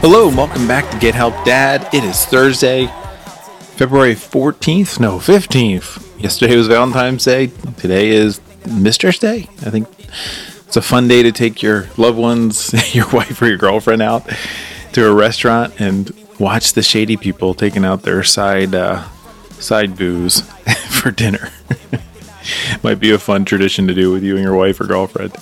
Hello, 0.00 0.28
and 0.28 0.36
welcome 0.36 0.68
back 0.68 0.88
to 0.92 0.98
Get 0.98 1.16
Help 1.16 1.34
Dad. 1.44 1.92
It 1.92 2.04
is 2.04 2.24
Thursday, 2.24 2.86
February 3.74 4.14
14th, 4.14 5.00
no, 5.00 5.18
15th. 5.18 6.22
Yesterday 6.22 6.56
was 6.56 6.68
Valentine's 6.68 7.24
Day. 7.24 7.48
Today 7.78 8.10
is 8.10 8.40
Mistress 8.64 9.18
Day. 9.18 9.48
I 9.66 9.70
think 9.70 9.88
it's 9.98 10.76
a 10.76 10.82
fun 10.82 11.08
day 11.08 11.24
to 11.24 11.32
take 11.32 11.64
your 11.64 11.88
loved 11.96 12.16
ones, 12.16 12.94
your 12.94 13.08
wife 13.10 13.42
or 13.42 13.48
your 13.48 13.56
girlfriend 13.58 14.00
out 14.00 14.22
to 14.92 15.04
a 15.04 15.12
restaurant 15.12 15.80
and 15.80 16.12
watch 16.38 16.74
the 16.74 16.82
shady 16.82 17.16
people 17.16 17.52
taking 17.52 17.84
out 17.84 18.02
their 18.02 18.22
side 18.22 18.76
uh, 18.76 19.02
side 19.58 19.96
boos 19.96 20.42
for 20.90 21.10
dinner. 21.10 21.50
Might 22.84 23.00
be 23.00 23.10
a 23.10 23.18
fun 23.18 23.44
tradition 23.44 23.88
to 23.88 23.94
do 23.94 24.12
with 24.12 24.22
you 24.22 24.36
and 24.36 24.44
your 24.44 24.54
wife 24.54 24.80
or 24.80 24.84
girlfriend. 24.84 25.34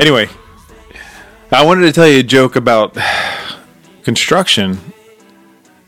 Anyway, 0.00 0.28
I 1.52 1.64
wanted 1.64 1.82
to 1.82 1.92
tell 1.92 2.08
you 2.08 2.18
a 2.18 2.24
joke 2.24 2.56
about 2.56 2.98
construction, 4.04 4.78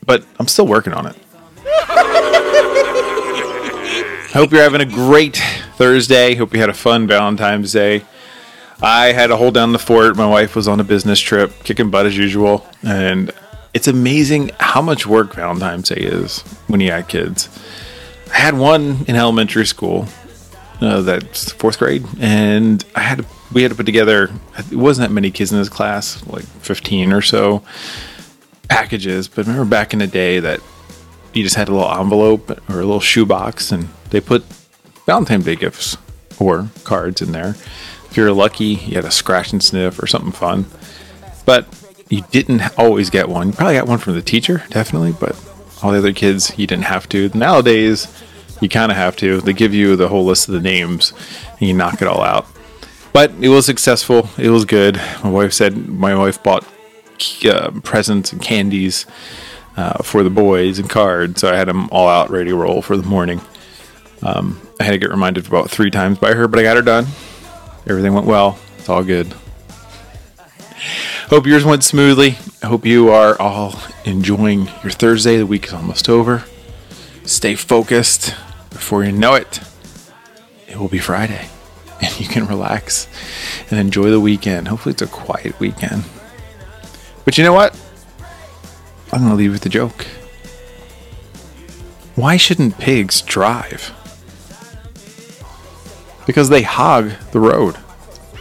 but 0.05 0.25
I'm 0.38 0.48
still 0.48 0.66
working 0.66 0.93
on 0.93 1.06
it. 1.06 1.16
Hope 4.33 4.51
you're 4.52 4.62
having 4.62 4.80
a 4.83 4.87
great 4.87 5.41
Thursday. 5.77 6.34
Hope 6.34 6.52
you 6.52 6.61
had 6.61 6.69
a 6.69 6.75
fun 6.75 7.06
Valentine's 7.06 7.73
Day. 7.73 8.05
I 8.83 9.12
had 9.12 9.29
to 9.29 9.37
hold 9.37 9.55
down 9.55 9.73
the 9.73 9.79
fort. 9.79 10.16
My 10.16 10.27
wife 10.27 10.55
was 10.55 10.69
on 10.69 10.80
a 10.80 10.84
business 10.84 11.19
trip, 11.20 11.53
kicking 11.64 11.91
butt 11.91 12.05
as 12.05 12.17
usual. 12.19 12.67
And 12.83 13.31
it's 13.72 13.89
amazing 13.89 14.50
how 14.61 14.83
much 14.83 15.06
work 15.06 15.34
Valentine's 15.34 15.89
Day 15.89 16.00
is 16.00 16.41
when 16.67 16.81
you 16.81 16.91
have 16.91 17.09
kids. 17.09 17.48
I 18.31 18.39
had 18.39 18.59
one 18.59 19.05
in 19.09 19.17
elementary 19.17 19.64
school, 19.64 20.06
uh, 20.80 21.00
that's 21.02 21.52
fourth 21.52 21.78
grade, 21.78 22.05
and 22.20 22.84
I 22.94 23.00
had 23.00 23.27
we 23.52 23.62
had 23.62 23.70
to 23.70 23.77
put 23.77 23.86
together. 23.86 24.30
It 24.58 24.77
wasn't 24.77 25.08
that 25.08 25.14
many 25.14 25.30
kids 25.30 25.52
in 25.52 25.58
this 25.58 25.69
class, 25.69 26.27
like 26.27 26.44
fifteen 26.44 27.12
or 27.12 27.22
so 27.22 27.62
packages. 28.69 29.28
But 29.28 29.47
remember 29.47 29.64
back 29.64 29.92
in 29.92 30.00
the 30.00 30.06
day 30.06 30.41
that 30.41 30.60
you 31.32 31.42
just 31.42 31.56
had 31.56 31.69
a 31.69 31.72
little 31.72 31.91
envelope 31.91 32.50
or 32.69 32.80
a 32.80 32.84
little 32.84 33.00
shoebox, 33.00 33.72
and 33.72 33.88
they 34.10 34.20
put 34.20 34.44
Valentine's 35.06 35.44
Day 35.44 35.56
gifts 35.56 35.97
or 36.38 36.69
cards 36.84 37.22
in 37.22 37.32
there. 37.32 37.56
If 38.10 38.16
you're 38.16 38.32
lucky, 38.32 38.64
you 38.64 38.94
had 38.94 39.04
a 39.04 39.10
scratch 39.10 39.52
and 39.52 39.62
sniff 39.62 40.02
or 40.02 40.06
something 40.06 40.32
fun. 40.32 40.66
But 41.44 41.66
you 42.08 42.22
didn't 42.30 42.62
always 42.78 43.10
get 43.10 43.28
one. 43.28 43.48
You 43.48 43.52
probably 43.52 43.74
got 43.74 43.86
one 43.86 43.98
from 43.98 44.14
the 44.14 44.22
teacher, 44.22 44.64
definitely, 44.70 45.12
but 45.12 45.38
all 45.82 45.92
the 45.92 45.98
other 45.98 46.12
kids, 46.12 46.56
you 46.58 46.66
didn't 46.66 46.84
have 46.84 47.08
to. 47.10 47.30
Nowadays, 47.34 48.08
you 48.61 48.69
kind 48.69 48.91
of 48.91 48.97
have 48.97 49.17
to. 49.17 49.41
They 49.41 49.53
give 49.53 49.75
you 49.75 49.97
the 49.97 50.09
whole 50.09 50.25
list 50.25 50.49
of 50.49 50.55
the 50.55 50.61
names 50.61 51.12
and 51.59 51.69
you 51.69 51.75
knock 51.75 52.01
it 52.03 52.09
all 52.09 52.23
out. 52.23 52.47
But 53.12 53.33
it 53.41 53.49
was 53.49 53.65
successful. 53.67 54.29
It 54.37 54.51
was 54.51 54.65
good. 54.65 55.01
My 55.25 55.31
wife 55.31 55.53
said 55.53 55.89
my 55.89 56.15
wife 56.15 56.43
bought 56.43 56.67
uh, 57.45 57.71
presents 57.83 58.33
and 58.33 58.43
candies 58.43 59.07
uh, 59.77 60.03
for 60.03 60.23
the 60.23 60.31
boys 60.31 60.79
and 60.79 60.89
cards, 60.89 61.41
so 61.41 61.51
I 61.51 61.57
had 61.57 61.69
them 61.69 61.89
all 61.91 62.09
out 62.09 62.31
ready 62.31 62.51
to 62.51 62.57
roll 62.57 62.83
for 62.83 62.97
the 62.97 63.07
morning. 63.07 63.41
Um, 64.23 64.61
I 64.81 64.84
had 64.84 64.93
to 64.93 64.99
get 64.99 65.11
reminded 65.11 65.47
about 65.47 65.71
three 65.71 65.91
times 65.91 66.19
by 66.19 66.34
her, 66.34 66.49
but 66.49 66.59
I 66.59 66.62
got 66.62 66.77
her 66.77 66.83
done. 66.83 67.07
Everything 67.87 68.15
went 68.15 68.27
well. 68.27 68.59
It's 68.79 68.89
all 68.89 69.05
good. 69.05 69.34
Hope 71.29 71.47
yours 71.47 71.65
went 71.65 71.84
smoothly. 71.84 72.39
I 72.62 72.67
hope 72.67 72.87
you 72.87 73.11
are 73.11 73.41
all 73.41 73.75
enjoying 74.05 74.67
your 74.83 74.93
Thursday. 74.93 75.39
The 75.39 75.47
week 75.47 75.66
is 75.66 75.72
almost 75.72 76.09
over. 76.09 76.45
Stay 77.26 77.56
focused. 77.56 78.34
Before 78.70 79.04
you 79.04 79.12
know 79.12 79.34
it, 79.34 79.60
it 80.69 80.76
will 80.78 80.88
be 80.88 80.98
Friday. 80.98 81.48
And 81.98 82.20
you 82.20 82.28
can 82.28 82.47
relax 82.47 83.09
and 83.70 83.81
enjoy 83.81 84.10
the 84.10 84.20
weekend. 84.20 84.69
Hopefully, 84.69 84.92
it's 84.92 85.00
a 85.00 85.06
quiet 85.06 85.59
weekend. 85.59 86.04
But 87.25 87.38
you 87.38 87.44
know 87.44 87.54
what? 87.54 87.75
I'm 89.10 89.20
going 89.20 89.31
to 89.31 89.34
leave 89.34 89.53
with 89.53 89.65
a 89.65 89.70
joke. 89.70 90.06
Why 92.15 92.36
shouldn't 92.36 92.76
pigs 92.76 93.22
drive? 93.22 93.94
Because 96.26 96.50
they 96.50 96.60
hog 96.60 97.12
the 97.32 97.41
road. 97.41 97.76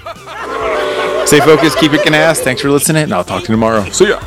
Stay 1.28 1.40
focused, 1.40 1.78
keep 1.78 1.94
kicking 1.94 2.14
ass. 2.14 2.42
Thanks 2.42 2.62
for 2.62 2.70
listening, 2.70 3.04
and 3.04 3.14
I'll 3.14 3.24
talk 3.24 3.44
to 3.44 3.48
you 3.50 3.54
tomorrow. 3.54 3.90
See 3.92 4.10
ya. 4.10 4.22